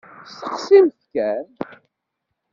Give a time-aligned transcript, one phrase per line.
[0.33, 1.45] Steqsimt kan!